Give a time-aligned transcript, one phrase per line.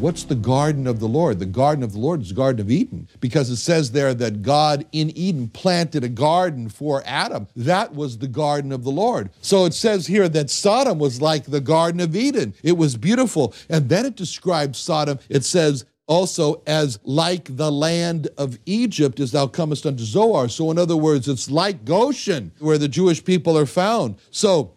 [0.00, 1.40] What's the garden of the Lord?
[1.40, 4.40] The garden of the Lord is the Garden of Eden because it says there that
[4.40, 7.48] God in Eden planted a garden for Adam.
[7.54, 9.28] That was the garden of the Lord.
[9.42, 12.54] So it says here that Sodom was like the Garden of Eden.
[12.62, 13.52] It was beautiful.
[13.68, 15.18] And then it describes Sodom.
[15.28, 20.48] It says, also as like the land of Egypt as thou comest unto Zoar.
[20.48, 24.16] So, in other words, it's like Goshen where the Jewish people are found.
[24.30, 24.72] So,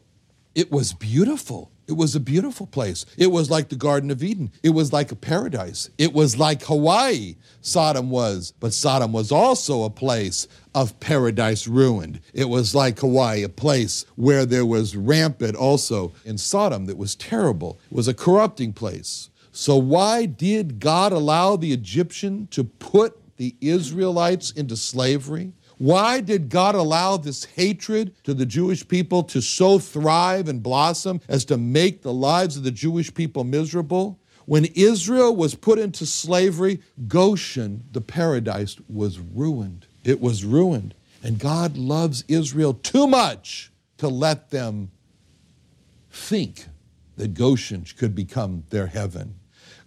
[0.54, 1.72] it was beautiful.
[1.94, 3.06] It was a beautiful place.
[3.20, 4.52] It was like the Garden of Eden.
[4.64, 5.92] It was like a paradise.
[6.00, 8.52] It was like Hawaii, Sodom was.
[8.60, 12.20] But Sodom was also a place of paradise ruined.
[12.34, 17.14] It was like Hawaii, a place where there was rampant also in Sodom that was
[17.14, 17.78] terrible.
[17.92, 19.30] It was a corrupting place.
[19.52, 25.54] So, why did God allow the Egyptian to put the Israelites into slavery?
[25.84, 31.20] Why did God allow this hatred to the Jewish people to so thrive and blossom
[31.28, 34.18] as to make the lives of the Jewish people miserable?
[34.46, 39.86] When Israel was put into slavery, Goshen, the paradise, was ruined.
[40.06, 40.96] It was ruined.
[41.22, 44.90] And God loves Israel too much to let them
[46.10, 46.64] think
[47.18, 49.36] that Goshen could become their heaven.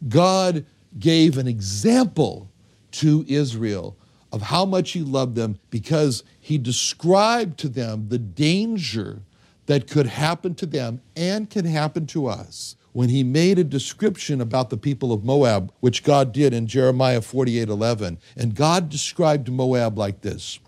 [0.06, 0.66] God
[0.98, 2.50] gave an example
[2.90, 3.96] to Israel
[4.32, 9.22] of how much he loved them because he described to them the danger
[9.66, 14.40] that could happen to them and can happen to us when he made a description
[14.40, 18.18] about the people of Moab, which God did in Jeremiah 48 11.
[18.36, 20.60] And God described Moab like this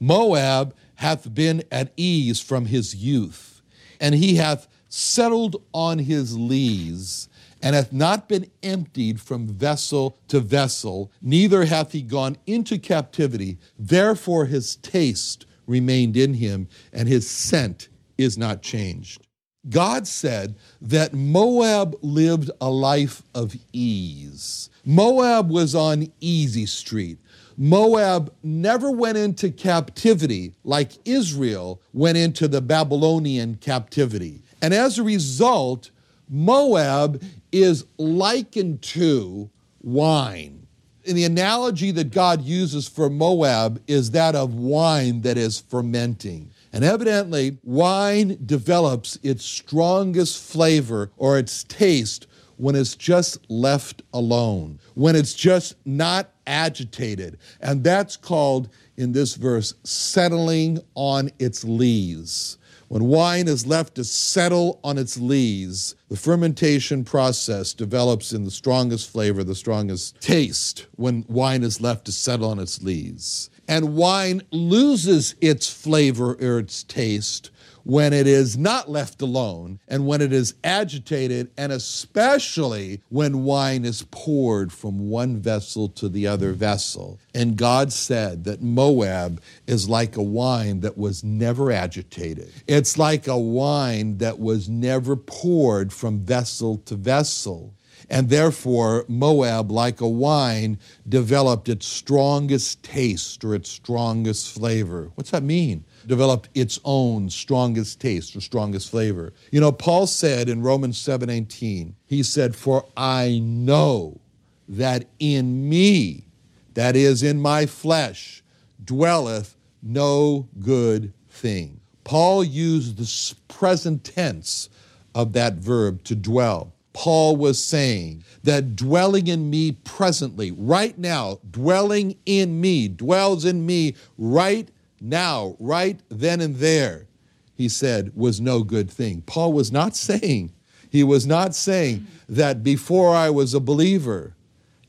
[0.00, 3.62] Moab hath been at ease from his youth,
[4.00, 7.28] and he hath settled on his lees
[7.62, 13.58] and hath not been emptied from vessel to vessel, neither hath he gone into captivity.
[13.78, 19.26] Therefore his taste remained in him, and his scent is not changed.
[19.68, 24.70] God said that Moab lived a life of ease.
[24.84, 27.18] Moab was on easy street.
[27.56, 34.42] Moab never went into captivity like Israel went into the Babylonian captivity.
[34.62, 35.90] And as a result,
[36.28, 37.22] Moab
[37.52, 39.50] is likened to
[39.82, 40.66] wine.
[41.06, 46.50] And the analogy that God uses for Moab is that of wine that is fermenting.
[46.72, 52.26] And evidently, wine develops its strongest flavor or its taste
[52.58, 57.38] when it's just left alone, when it's just not agitated.
[57.60, 62.58] And that's called, in this verse, settling on its lees.
[62.88, 68.50] When wine is left to settle on its lees, the fermentation process develops in the
[68.50, 73.50] strongest flavor, the strongest taste when wine is left to settle on its lees.
[73.68, 77.50] And wine loses its flavor or its taste
[77.88, 83.82] when it is not left alone and when it is agitated, and especially when wine
[83.86, 87.18] is poured from one vessel to the other vessel.
[87.34, 93.26] And God said that Moab is like a wine that was never agitated, it's like
[93.26, 97.72] a wine that was never poured from vessel to vessel.
[98.10, 105.10] And therefore, Moab, like a wine, developed its strongest taste or its strongest flavor.
[105.14, 105.84] What's that mean?
[106.06, 109.32] Developed its own strongest taste or strongest flavor.
[109.50, 114.20] You know, Paul said in Romans 7:18, he said, "For I know
[114.68, 116.26] that in me,
[116.74, 118.42] that is in my flesh,
[118.82, 124.68] dwelleth no good thing." Paul used the present tense
[125.14, 126.72] of that verb to dwell.
[126.94, 133.66] Paul was saying that dwelling in me presently, right now, dwelling in me, dwells in
[133.66, 134.68] me right
[135.00, 137.06] now, right then and there,
[137.54, 139.22] he said, was no good thing.
[139.22, 140.52] Paul was not saying,
[140.90, 144.34] he was not saying that before I was a believer,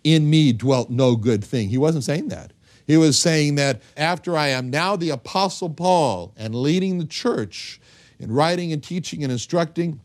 [0.04, 1.70] in me dwelt no good thing.
[1.70, 2.54] He wasn't saying that.
[2.88, 7.80] He was saying that after I am now the Apostle Paul and leading the church
[8.18, 10.00] in writing and teaching and instructing,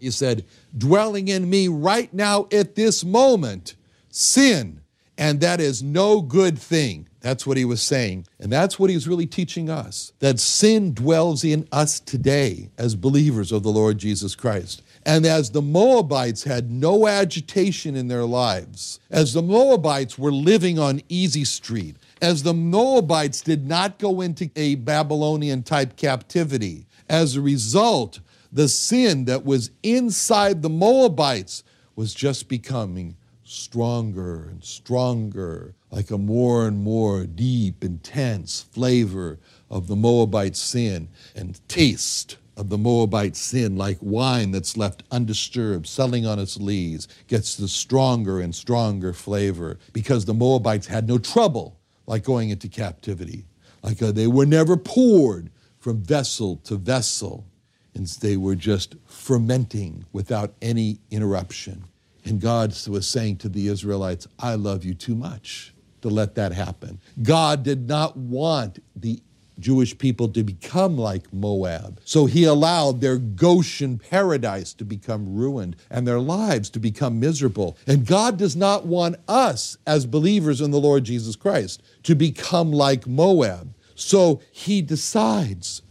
[0.00, 0.44] he said,
[0.76, 3.76] dwelling in me right now at this moment,
[4.10, 4.80] sin,
[5.16, 7.08] and that is no good thing.
[7.24, 8.26] That's what he was saying.
[8.38, 13.50] And that's what he's really teaching us that sin dwells in us today as believers
[13.50, 14.82] of the Lord Jesus Christ.
[15.06, 20.78] And as the Moabites had no agitation in their lives, as the Moabites were living
[20.78, 27.36] on Easy Street, as the Moabites did not go into a Babylonian type captivity, as
[27.36, 28.20] a result,
[28.52, 31.64] the sin that was inside the Moabites
[31.96, 33.16] was just becoming
[33.54, 39.38] stronger and stronger, like a more and more deep, intense flavor
[39.70, 45.86] of the Moabite sin and taste of the Moabite sin, like wine that's left undisturbed,
[45.86, 51.18] selling on its lees, gets the stronger and stronger flavor because the Moabites had no
[51.18, 53.46] trouble like going into captivity.
[53.82, 57.46] Like uh, they were never poured from vessel to vessel,
[57.94, 61.84] and they were just fermenting without any interruption.
[62.24, 66.52] And God was saying to the Israelites, I love you too much to let that
[66.52, 67.00] happen.
[67.22, 69.20] God did not want the
[69.58, 72.00] Jewish people to become like Moab.
[72.04, 77.76] So he allowed their Goshen paradise to become ruined and their lives to become miserable.
[77.86, 82.72] And God does not want us as believers in the Lord Jesus Christ to become
[82.72, 83.74] like Moab.
[83.94, 85.82] So he decides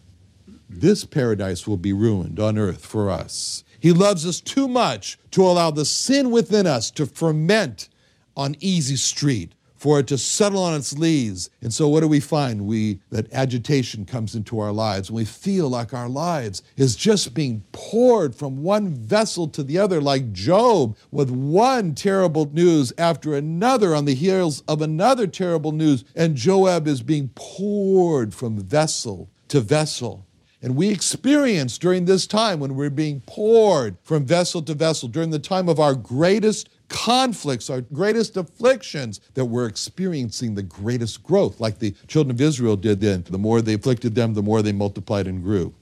[0.69, 3.63] this paradise will be ruined on earth for us.
[3.83, 7.89] He loves us too much to allow the sin within us to ferment
[8.33, 11.49] on easy street, for it to settle on its lees.
[11.61, 12.65] And so what do we find?
[12.65, 15.09] We that agitation comes into our lives.
[15.09, 19.79] And we feel like our lives is just being poured from one vessel to the
[19.79, 25.73] other, like Job, with one terrible news after another on the heels of another terrible
[25.73, 26.05] news.
[26.15, 30.25] And Job is being poured from vessel to vessel.
[30.63, 35.29] And we experience during this time when we're being poured from vessel to vessel, during
[35.29, 41.59] the time of our greatest conflicts, our greatest afflictions, that we're experiencing the greatest growth,
[41.59, 43.25] like the children of Israel did then.
[43.29, 45.73] The more they afflicted them, the more they multiplied and grew.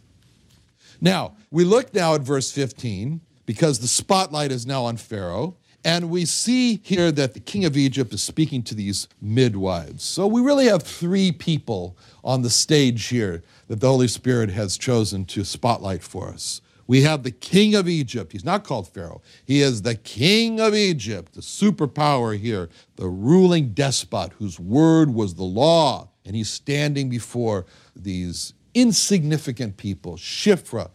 [1.00, 5.58] Now, we look now at verse 15 because the spotlight is now on Pharaoh.
[5.84, 10.04] And we see here that the king of Egypt is speaking to these midwives.
[10.04, 14.78] So we really have three people on the stage here that the Holy Spirit has
[14.78, 16.60] chosen to spotlight for us.
[16.88, 18.34] We have the king of Egypt.
[18.34, 19.22] He's not called Pharaoh.
[19.46, 25.36] He is the king of Egypt, the superpower here, the ruling despot whose word was
[25.36, 26.10] the law.
[26.26, 27.66] And he's standing before
[27.96, 30.90] these insignificant people, Shiphrah.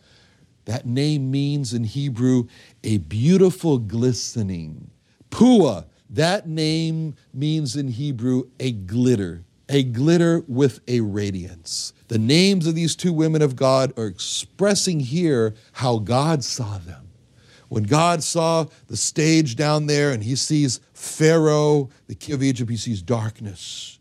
[0.67, 2.47] That name means in Hebrew
[2.85, 4.91] a beautiful glistening.
[5.31, 11.93] Puah, that name means in Hebrew a glitter, a glitter with a radiance.
[12.09, 17.09] The names of these two women of God are expressing here how God saw them.
[17.69, 22.71] When God saw the stage down there and he sees Pharaoh, the king of Egypt,
[22.71, 23.99] he sees darkness.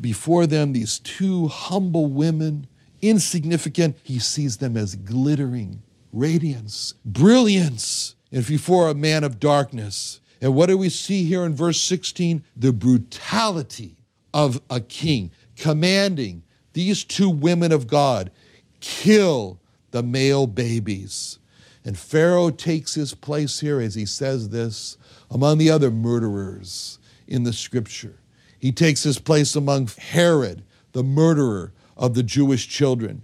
[0.00, 2.66] Before them, these two humble women,
[3.00, 5.82] insignificant, he sees them as glittering,
[6.12, 8.16] radiance, brilliance.
[8.30, 10.20] And before a man of darkness.
[10.40, 12.44] And what do we see here in verse 16?
[12.56, 13.96] The brutality
[14.34, 16.42] of a king commanding
[16.74, 18.30] these two women of God
[18.80, 19.60] kill
[19.92, 21.38] the male babies.
[21.84, 24.98] And Pharaoh takes his place here as he says this
[25.30, 26.98] among the other murderers
[27.28, 28.16] in the scripture.
[28.58, 33.22] He takes his place among Herod, the murderer of the Jewish children,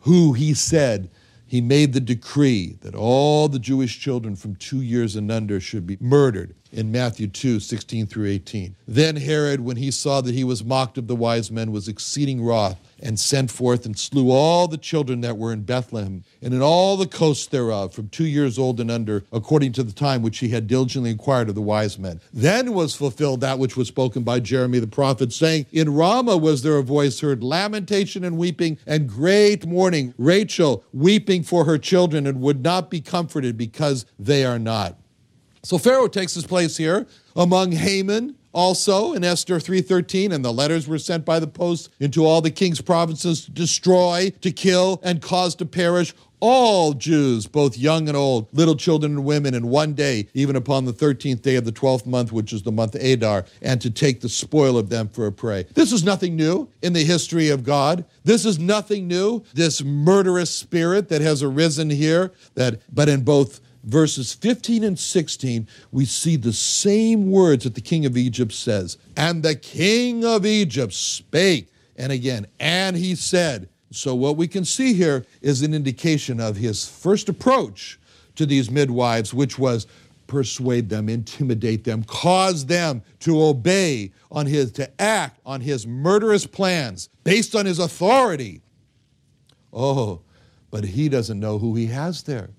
[0.00, 1.10] who he said
[1.46, 5.86] he made the decree that all the Jewish children from two years and under should
[5.86, 8.76] be murdered in Matthew 2 16 through 18.
[8.86, 12.44] Then Herod, when he saw that he was mocked of the wise men, was exceeding
[12.44, 16.62] wroth and sent forth and slew all the children that were in Bethlehem and in
[16.62, 20.38] all the coasts thereof, from two years old and under, according to the time which
[20.38, 22.20] he had diligently inquired of the wise men.
[22.32, 26.62] Then was fulfilled that which was spoken by Jeremy the prophet, saying, In Ramah was
[26.62, 32.26] there a voice heard, lamentation and weeping, and great mourning, Rachel weeping for her children,
[32.26, 34.98] and would not be comforted because they are not.
[35.66, 40.86] So Pharaoh takes his place here among Haman, also in Esther 3:13 and the letters
[40.86, 45.20] were sent by the post into all the king's provinces to destroy to kill and
[45.20, 49.94] cause to perish all Jews, both young and old, little children and women, in one
[49.94, 53.46] day, even upon the 13th day of the 12th month, which is the month Adar,
[53.62, 55.64] and to take the spoil of them for a prey.
[55.74, 58.04] This is nothing new in the history of God.
[58.22, 63.60] This is nothing new, this murderous spirit that has arisen here, that but in both
[63.86, 68.98] verses 15 and 16, we see the same words that the king of Egypt says.
[69.16, 73.68] And the king of Egypt spake, and again, and he said.
[73.92, 77.98] So, what we can see here is an indication of his first approach
[78.34, 79.86] to these midwives, which was
[80.26, 86.46] persuade them, intimidate them, cause them to obey on his, to act on his murderous
[86.46, 88.60] plans based on his authority.
[89.72, 90.20] Oh,
[90.72, 92.50] but he doesn't know who he has there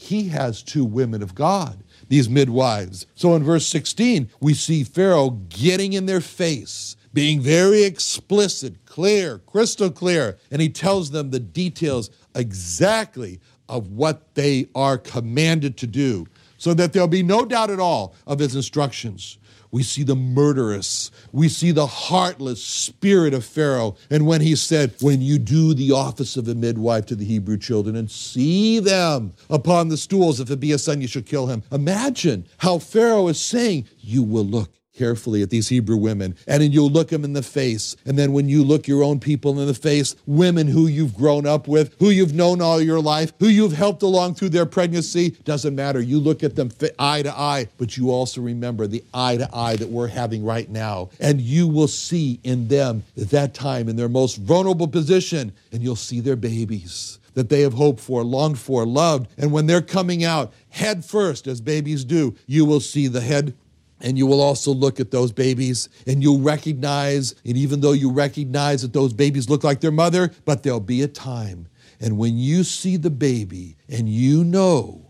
[0.00, 3.04] he has two women of God, these midwives.
[3.16, 9.38] So in verse 16, we see Pharaoh getting in their face, being very explicit, clear,
[9.38, 15.88] crystal clear, and he tells them the details exactly of what they are commanded to
[15.88, 16.28] do
[16.58, 19.38] so that there'll be no doubt at all of his instructions.
[19.70, 23.96] We see the murderous, we see the heartless spirit of Pharaoh.
[24.10, 27.58] And when he said, When you do the office of a midwife to the Hebrew
[27.58, 31.46] children and see them upon the stools, if it be a son, you shall kill
[31.48, 31.62] him.
[31.70, 36.72] Imagine how Pharaoh is saying, You will look carefully at these Hebrew women, and then
[36.72, 37.96] you'll look them in the face.
[38.04, 41.46] And then when you look your own people in the face, women who you've grown
[41.46, 45.30] up with, who you've known all your life, who you've helped along through their pregnancy,
[45.44, 46.00] doesn't matter.
[46.00, 49.76] You look at them eye to eye, but you also remember the eye to eye
[49.76, 51.10] that we're having right now.
[51.20, 55.82] And you will see in them at that time in their most vulnerable position, and
[55.82, 59.28] you'll see their babies that they have hoped for, longed for, loved.
[59.38, 63.54] And when they're coming out head first, as babies do, you will see the head
[64.00, 68.10] and you will also look at those babies and you'll recognize, and even though you
[68.10, 71.66] recognize that those babies look like their mother, but there'll be a time.
[72.00, 75.04] And when you see the baby and you know,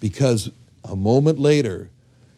[0.00, 0.50] because
[0.84, 1.90] a moment later,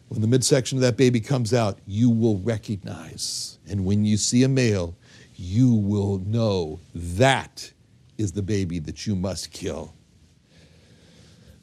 [0.09, 3.57] when the midsection of that baby comes out, you will recognize.
[3.67, 4.95] And when you see a male,
[5.35, 7.71] you will know that
[8.17, 9.93] is the baby that you must kill.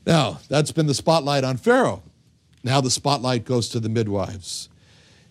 [0.06, 2.02] Now, that's been the spotlight on Pharaoh.
[2.62, 4.68] Now the spotlight goes to the midwives.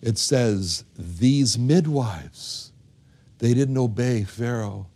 [0.02, 2.72] It says, These midwives,
[3.38, 4.86] they didn't obey Pharaoh.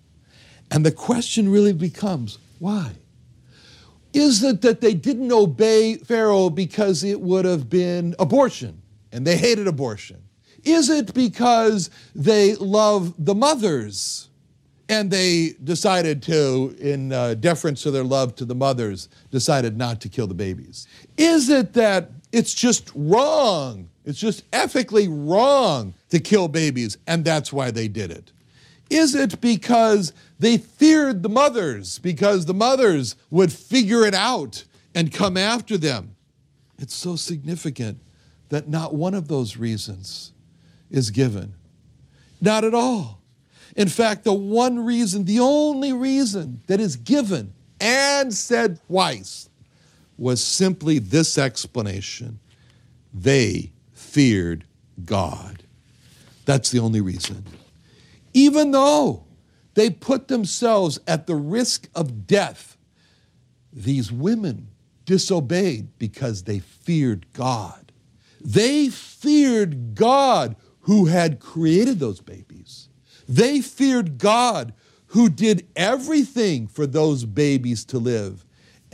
[0.71, 2.93] And the question really becomes, why?
[4.13, 8.81] Is it that they didn't obey Pharaoh because it would have been abortion
[9.13, 10.23] and they hated abortion?
[10.63, 14.29] Is it because they love the mothers
[14.89, 20.01] and they decided to, in uh, deference to their love to the mothers, decided not
[20.03, 20.87] to kill the babies?
[21.17, 23.89] Is it that it's just wrong.
[24.05, 28.33] It's just ethically wrong to kill babies, and that's why they did it.
[28.91, 34.65] Is it because they feared the mothers, because the mothers would figure it out
[34.95, 36.17] and come after them?
[36.79, 38.01] It's so significant
[38.49, 40.33] that not one of those reasons
[40.91, 41.55] is given.
[42.41, 43.23] Not at all.
[43.77, 49.49] In fact, the one reason, the only reason that is given and said twice
[50.17, 52.39] was simply this explanation
[53.13, 54.65] they feared
[55.05, 55.63] God.
[56.45, 57.45] That's the only reason.
[58.33, 59.25] Even though
[59.75, 62.77] they put themselves at the risk of death,
[63.73, 64.69] these women
[65.05, 67.93] disobeyed because they feared God.
[68.41, 72.89] They feared God who had created those babies.
[73.29, 74.75] They feared God
[75.09, 78.45] who did everything for those babies to live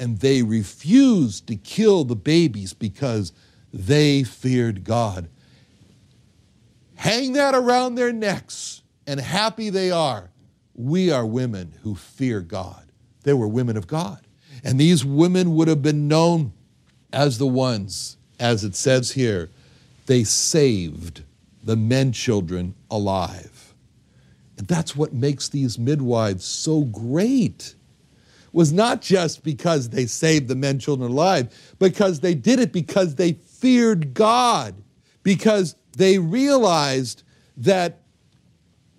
[0.00, 3.32] and they refused to kill the babies because
[3.72, 5.28] they feared God.
[6.96, 10.30] Hang that around their necks, and happy they are.
[10.74, 12.90] We are women who fear God.
[13.24, 14.26] They were women of God.
[14.64, 16.52] And these women would have been known
[17.12, 19.50] as the ones, as it says here,
[20.06, 21.22] they saved
[21.62, 23.74] the men children alive.
[24.56, 27.74] And that's what makes these midwives so great
[28.52, 33.14] was not just because they saved the men, children alive, because they did it because
[33.14, 34.74] they feared God,
[35.22, 37.22] because they realized
[37.56, 38.00] that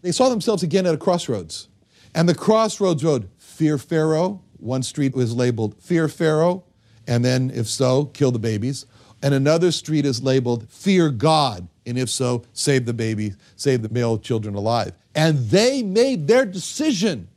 [0.01, 1.67] they saw themselves again at a crossroads.
[2.13, 4.41] And the crossroads road, fear Pharaoh.
[4.57, 6.63] One street was labeled fear Pharaoh,
[7.07, 8.85] and then, if so, kill the babies.
[9.23, 13.89] And another street is labeled fear God, and if so, save the baby, save the
[13.89, 14.93] male children alive.
[15.15, 17.27] And they made their decision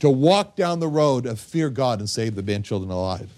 [0.00, 3.30] to walk down the road of fear God and save the man children alive.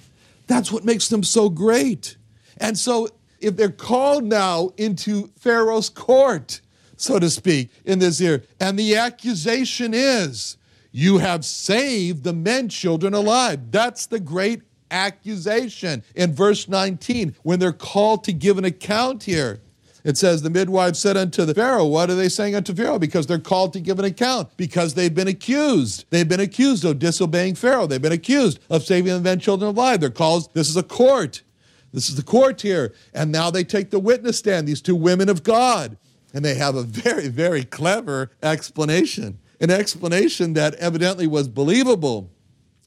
[0.46, 2.16] That's what makes them so great.
[2.58, 3.08] And so,
[3.40, 6.60] if they're called now into Pharaoh's court,
[6.96, 10.58] so to speak, in this here, and the accusation is,
[10.92, 13.70] you have saved the men children alive.
[13.70, 19.60] That's the great accusation in verse 19 when they're called to give an account here.
[20.04, 22.98] It says, The midwives said unto the Pharaoh, What are they saying unto Pharaoh?
[22.98, 26.04] Because they're called to give an account, because they've been accused.
[26.10, 27.86] They've been accused of disobeying Pharaoh.
[27.86, 30.00] They've been accused of saving the men children alive.
[30.00, 31.42] They're called, this is a court.
[31.92, 32.94] This is the court here.
[33.12, 35.96] And now they take the witness stand, these two women of God.
[36.32, 42.30] And they have a very, very clever explanation, an explanation that evidently was believable.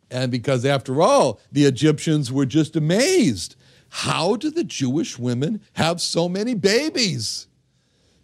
[0.10, 3.55] And because, after all, the Egyptians were just amazed.
[3.96, 7.46] How do the Jewish women have so many babies?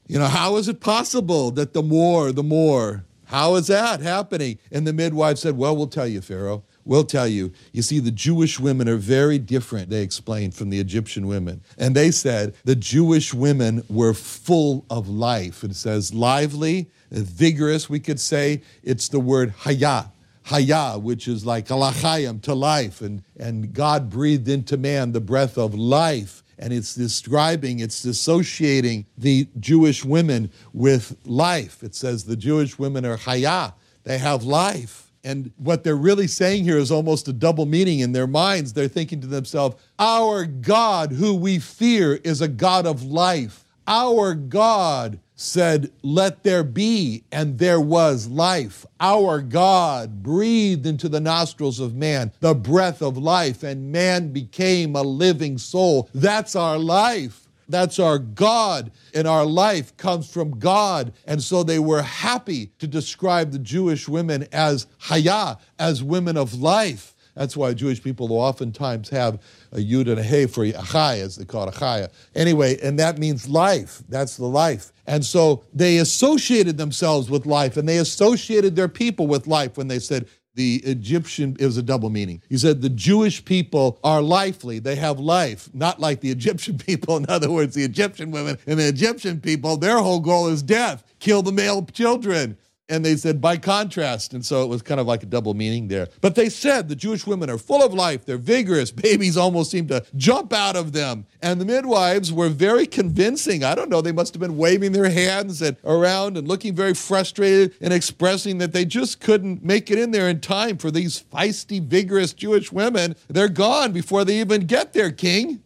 [0.07, 3.05] You know, how is it possible that the more, the more?
[3.25, 4.57] How is that happening?
[4.71, 6.63] And the midwife said, Well, we'll tell you, Pharaoh.
[6.85, 7.53] We'll tell you.
[7.71, 11.61] You see, the Jewish women are very different, they explained, from the Egyptian women.
[11.77, 15.63] And they said the Jewish women were full of life.
[15.63, 18.63] It says lively, vigorous, we could say.
[18.81, 20.05] It's the word haya,
[20.49, 23.01] haya, which is like alachayim, to life.
[23.01, 26.43] And, and God breathed into man the breath of life.
[26.57, 31.83] And it's describing, it's associating the Jewish women with life.
[31.83, 35.05] It says the Jewish women are haya, they have life.
[35.23, 38.73] And what they're really saying here is almost a double meaning in their minds.
[38.73, 43.65] They're thinking to themselves, Our God, who we fear, is a God of life.
[43.87, 48.85] Our God said, Let there be, and there was life.
[48.99, 54.95] Our God breathed into the nostrils of man the breath of life, and man became
[54.95, 56.09] a living soul.
[56.13, 57.47] That's our life.
[57.69, 61.13] That's our God, and our life comes from God.
[61.25, 66.59] And so they were happy to describe the Jewish women as haya, as women of
[66.59, 67.15] life.
[67.39, 69.41] That's why Jewish people oftentimes have
[69.71, 72.11] a yud and a hey for achai, as they call it, achaya.
[72.35, 74.03] Anyway, and that means life.
[74.09, 74.91] That's the life.
[75.07, 79.87] And so they associated themselves with life, and they associated their people with life when
[79.87, 82.41] they said, the Egyptian, it was a double meaning.
[82.49, 87.15] He said the Jewish people are lively, they have life, not like the Egyptian people.
[87.15, 91.05] In other words, the Egyptian women and the Egyptian people, their whole goal is death,
[91.19, 92.57] kill the male children.
[92.89, 94.33] And they said, by contrast.
[94.33, 96.07] And so it was kind of like a double meaning there.
[96.21, 99.87] But they said the Jewish women are full of life, they're vigorous, babies almost seem
[99.87, 101.25] to jump out of them.
[101.41, 103.63] And the midwives were very convincing.
[103.63, 106.95] I don't know, they must have been waving their hands and around and looking very
[106.95, 111.23] frustrated and expressing that they just couldn't make it in there in time for these
[111.31, 113.15] feisty, vigorous Jewish women.
[113.27, 115.61] They're gone before they even get there, king.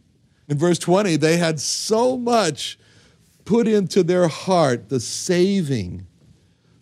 [0.50, 2.78] In verse 20, they had so much
[3.46, 6.08] put into their heart the saving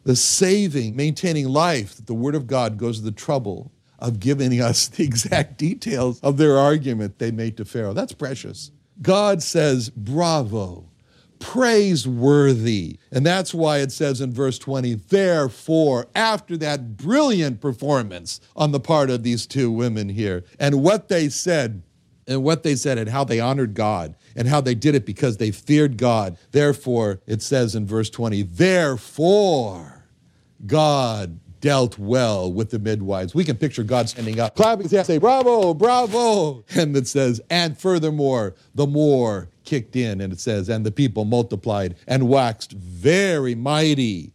[0.03, 4.59] the saving, maintaining life, that the Word of God goes to the trouble of giving
[4.59, 7.93] us the exact details of their argument they made to Pharaoh.
[7.93, 8.71] That's precious.
[9.01, 10.91] God says, bravo,
[11.39, 12.97] praiseworthy.
[13.11, 18.79] And that's why it says in verse 20, therefore, after that brilliant performance on the
[18.79, 21.81] part of these two women here, and what they said,
[22.27, 25.37] and what they said, and how they honored God, and how they did it because
[25.37, 26.37] they feared God.
[26.51, 30.05] Therefore, it says in verse 20, therefore,
[30.65, 33.33] God dealt well with the midwives.
[33.33, 36.63] We can picture God standing up, clapping his hands, say, bravo, bravo.
[36.75, 41.23] And it says, and furthermore, the more kicked in, and it says, and the people
[41.23, 44.33] multiplied and waxed very mighty.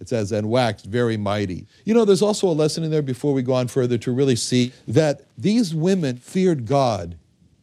[0.00, 1.66] It says, and waxed very mighty.
[1.84, 4.36] You know, there's also a lesson in there before we go on further to really
[4.36, 7.16] see that these women feared God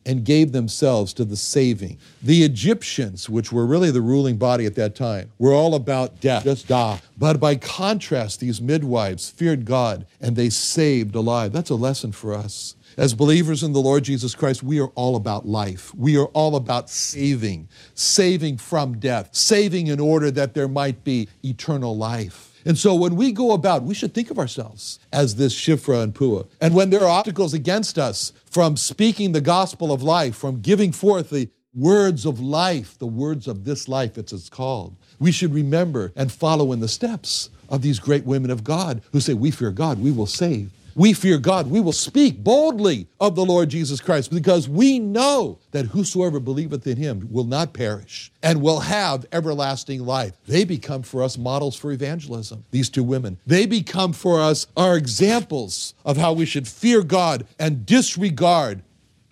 [0.06, 1.98] and gave themselves to the saving.
[2.22, 6.44] The Egyptians, which were really the ruling body at that time, were all about death,
[6.44, 7.02] just die.
[7.18, 11.52] But by contrast, these midwives feared God and they saved alive.
[11.52, 12.76] That's a lesson for us.
[12.98, 15.96] As believers in the Lord Jesus Christ, we are all about life.
[15.96, 21.30] We are all about saving, saving from death, saving in order that there might be
[21.44, 22.51] eternal life.
[22.66, 26.14] And so when we go about, we should think of ourselves as this Shiphrah and
[26.14, 26.46] Puah.
[26.60, 30.92] And when there are obstacles against us from speaking the gospel of life, from giving
[30.92, 36.12] forth the words of life, the words of this life, it's called, we should remember
[36.16, 39.72] and follow in the steps of these great women of God who say, We fear
[39.72, 44.00] God, we will save we fear God, we will speak boldly of the Lord Jesus
[44.00, 49.26] Christ because we know that whosoever believeth in him will not perish and will have
[49.32, 50.36] everlasting life.
[50.48, 53.40] They become for us models for evangelism, these two women.
[53.46, 58.84] They become for us our examples of how we should fear God and disregard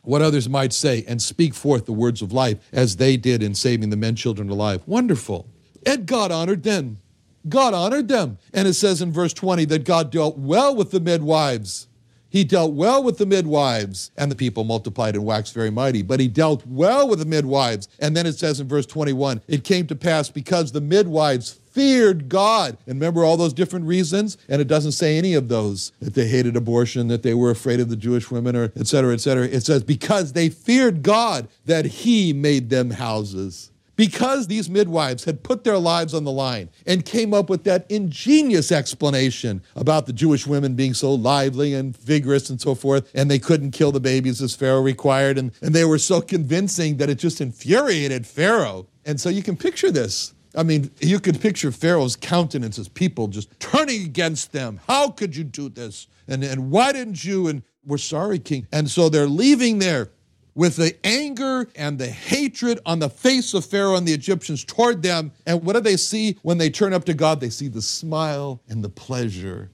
[0.04, 3.54] what others might say and speak forth the words of life as they did in
[3.54, 4.82] saving the men children alive.
[4.88, 5.48] Wonderful.
[5.86, 6.98] And God honored them.
[7.48, 8.38] God honored them.
[8.54, 11.88] And it says in verse 20 that God dealt well with the midwives.
[12.30, 16.04] He dealt well with the midwives, and the people multiplied and waxed very mighty.
[16.04, 17.88] But he dealt well with the midwives.
[17.98, 22.30] And then it says in verse 21 it came to pass because the midwives feared
[22.30, 22.78] God.
[22.86, 24.38] And remember all those different reasons?
[24.48, 27.80] And it doesn't say any of those that they hated abortion, that they were afraid
[27.80, 29.46] of the Jewish women, or et cetera, et cetera.
[29.46, 35.44] It says because they feared God that he made them houses Because these midwives had
[35.44, 40.14] put their lives on the line and came up with that ingenious explanation about the
[40.14, 44.00] Jewish women being so lively and vigorous and so forth, and they couldn't kill the
[44.00, 48.88] babies as Pharaoh required, and, and they were so convincing that it just infuriated Pharaoh.
[49.04, 50.34] And so you can picture this.
[50.56, 54.80] I mean, you could picture Pharaoh's countenance as people just turning against them.
[54.88, 56.08] How could you do this?
[56.26, 57.50] And, and why didn't you?
[57.50, 58.66] And we're sorry, King.
[58.72, 60.12] And so they're leaving there
[60.60, 65.02] with the anger and the hatred on the face of Pharaoh and the Egyptians toward
[65.02, 65.32] them.
[65.46, 67.40] And what do they see when they turn up to God?
[67.40, 69.72] They see the smile and the pleasure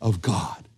[0.00, 0.68] of God.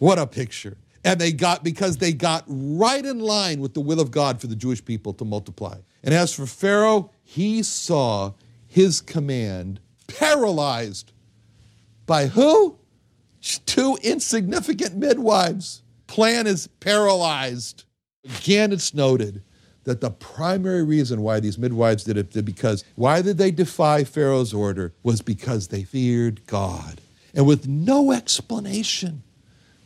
[0.00, 0.76] What a picture.
[1.02, 4.48] And they got, because they got right in line with the will of God for
[4.48, 5.78] the Jewish people to multiply.
[6.04, 8.34] And as for Pharaoh, he saw
[8.66, 11.12] his command paralyzed
[12.04, 12.76] by who?
[13.64, 15.82] Two insignificant midwives.
[16.06, 17.84] Plan is paralyzed.
[18.24, 19.42] Again, it's noted
[19.84, 24.52] that the primary reason why these midwives did it, because why did they defy Pharaoh's
[24.52, 27.00] order, was because they feared God.
[27.34, 29.22] And with no explanation,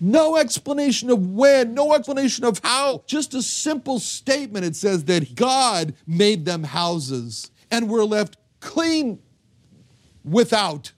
[0.01, 4.65] no explanation of when, no explanation of how, just a simple statement.
[4.65, 9.21] It says that God made them houses and were left clean
[10.25, 10.93] without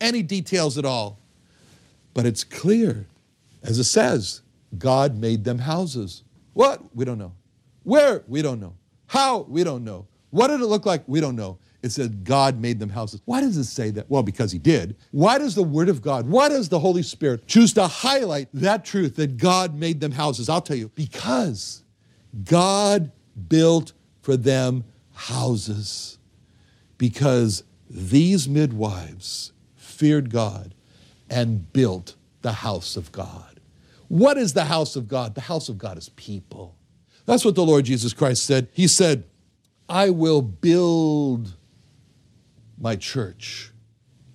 [0.00, 1.18] any details at all.
[2.14, 3.06] But it's clear,
[3.62, 4.42] as it says,
[4.76, 6.24] God made them houses.
[6.52, 6.94] What?
[6.94, 7.32] We don't know.
[7.82, 8.22] Where?
[8.28, 8.74] We don't know.
[9.06, 9.40] How?
[9.48, 10.06] We don't know.
[10.30, 11.02] What did it look like?
[11.06, 11.58] We don't know.
[11.82, 13.22] It said God made them houses.
[13.24, 14.08] Why does it say that?
[14.10, 14.96] Well, because He did.
[15.12, 18.84] Why does the Word of God, why does the Holy Spirit choose to highlight that
[18.84, 20.48] truth that God made them houses?
[20.48, 21.82] I'll tell you, because
[22.44, 23.10] God
[23.48, 24.84] built for them
[25.14, 26.18] houses.
[26.98, 30.74] Because these midwives feared God
[31.28, 33.49] and built the house of God.
[34.10, 35.36] What is the house of God?
[35.36, 36.74] The house of God is people.
[37.26, 38.66] That's what the Lord Jesus Christ said.
[38.72, 39.22] He said,
[39.88, 41.54] I will build
[42.76, 43.70] my church,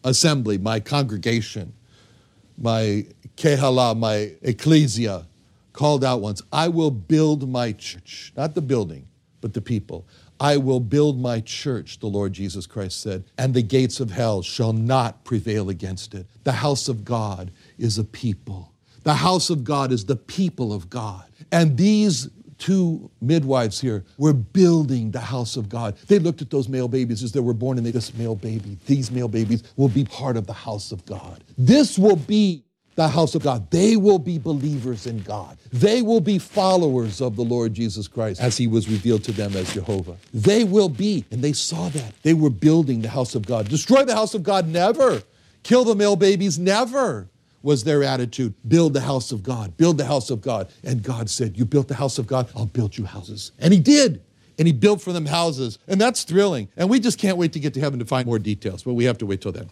[0.05, 1.73] assembly, my congregation,
[2.57, 5.27] my kehala, my ecclesia,
[5.73, 6.41] called out ones.
[6.53, 9.05] I will build my church, not the building,
[9.41, 10.07] but the people.
[10.39, 14.41] I will build my church, the Lord Jesus Christ said, and the gates of hell
[14.41, 16.27] shall not prevail against it.
[16.45, 18.71] The house of God is a people.
[19.05, 21.23] The house of God is the people of God.
[21.51, 25.95] And these two midwives here were building the house of God.
[26.07, 28.79] They looked at those male babies as they were born and they, this male baby,
[28.87, 31.43] these male babies will be part of the house of God.
[31.55, 32.63] This will be
[32.95, 33.69] the house of God.
[33.69, 35.59] They will be believers in God.
[35.71, 39.55] They will be followers of the Lord Jesus Christ as he was revealed to them
[39.55, 40.17] as Jehovah.
[40.33, 42.13] They will be, and they saw that.
[42.23, 43.69] They were building the house of God.
[43.69, 45.21] Destroy the house of God, never.
[45.61, 47.29] Kill the male babies, never
[47.65, 48.54] was their attitude.
[48.67, 50.69] Build the house of God, build the house of God.
[50.84, 53.51] And God said, You built the house of God, I'll build you houses.
[53.60, 54.21] And He did.
[54.58, 55.80] And He built for them houses.
[55.88, 56.69] And that's thrilling.
[56.78, 59.04] And we just can't wait to get to heaven to find more details, but we
[59.06, 59.69] have to wait till then.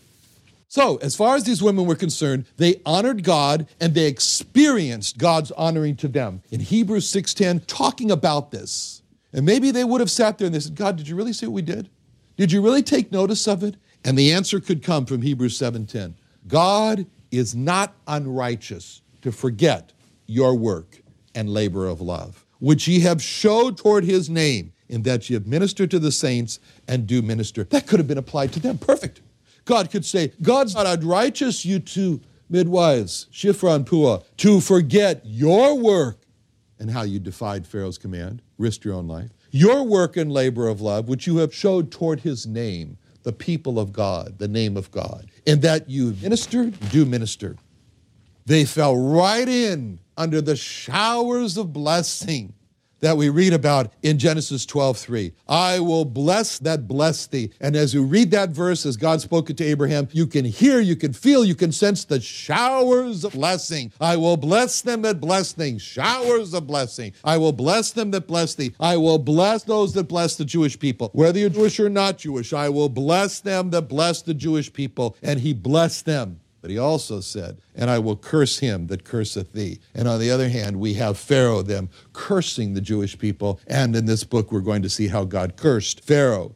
[0.68, 5.52] So, as far as these women were concerned, they honored God and they experienced God's
[5.52, 6.42] honoring to them.
[6.50, 9.04] In Hebrews 6:10, talking about this.
[9.32, 11.46] And maybe they would have sat there and they said, God, did you really see
[11.46, 11.90] what we did?
[12.38, 13.76] Did you really take notice of it?
[14.04, 16.16] And the answer could come from Hebrews 7:10.
[16.48, 19.92] God is not unrighteous to forget
[20.28, 21.02] your work
[21.36, 25.48] and labor of love, which ye have showed toward his name, in that ye have
[25.48, 27.64] ministered to the saints and do minister.
[27.66, 28.78] That could have been applied to them.
[28.78, 29.22] Perfect.
[29.66, 35.78] God could say, God's not unrighteous, you two midwives, Shiphrah and Puah, to forget your
[35.80, 36.20] work
[36.80, 40.82] and how you defied Pharaoh's command, risked your own life, your work and labor of
[40.82, 44.92] love, which you have showed toward his name the people of God, the name of
[44.92, 47.56] God, and that you ministered, do minister.
[48.46, 52.54] They fell right in under the showers of blessing
[53.04, 55.34] that we read about in Genesis 12 3.
[55.48, 57.52] I will bless that bless thee.
[57.60, 60.80] And as you read that verse, as God spoke it to Abraham, you can hear,
[60.80, 63.92] you can feel, you can sense the showers of blessing.
[64.00, 67.14] I will bless them that bless thee, showers of blessing.
[67.26, 68.74] I will bless them that bless thee.
[68.80, 71.10] I will bless those that bless the Jewish people.
[71.12, 75.18] Whether you're Jewish or not Jewish, I will bless them that bless the Jewish people.
[75.22, 76.40] And he blessed them.
[76.64, 79.82] But he also said, And I will curse him that curseth thee.
[79.94, 83.60] And on the other hand, we have Pharaoh, them cursing the Jewish people.
[83.68, 86.56] And in this book, we're going to see how God cursed Pharaoh.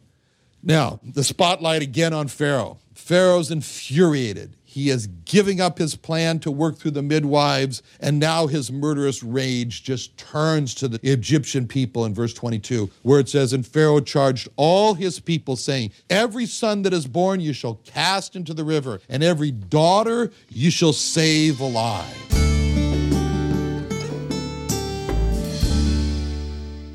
[0.64, 2.80] Now, the spotlight again on Pharaoh.
[2.94, 4.56] Pharaoh's infuriated.
[4.78, 9.24] He is giving up his plan to work through the midwives, and now his murderous
[9.24, 14.02] rage just turns to the Egyptian people in verse 22, where it says, And Pharaoh
[14.02, 18.64] charged all his people, saying, Every son that is born you shall cast into the
[18.64, 22.06] river, and every daughter you shall save alive.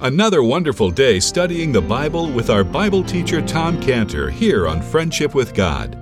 [0.01, 5.35] Another wonderful day studying the Bible with our Bible teacher Tom Cantor here on Friendship
[5.35, 6.02] with God.